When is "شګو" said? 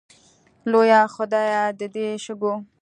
2.23-2.53